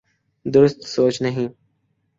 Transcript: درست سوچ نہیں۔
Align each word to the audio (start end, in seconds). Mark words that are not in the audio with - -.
درست 0.45 0.79
سوچ 0.87 1.21
نہیں۔ 1.21 1.47